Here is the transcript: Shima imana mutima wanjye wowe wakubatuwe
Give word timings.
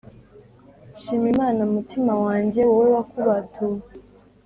Shima 1.01 1.27
imana 1.33 1.61
mutima 1.73 2.13
wanjye 2.23 2.61
wowe 2.69 2.87
wakubatuwe 2.95 3.81